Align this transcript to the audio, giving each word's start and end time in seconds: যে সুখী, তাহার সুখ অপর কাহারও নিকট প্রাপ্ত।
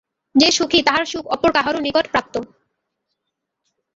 যে 0.35 0.49
সুখী, 0.51 0.79
তাহার 0.81 1.05
সুখ 1.05 1.23
অপর 1.27 1.49
কাহারও 1.53 1.79
নিকট 1.79 2.05
প্রাপ্ত। 2.11 2.35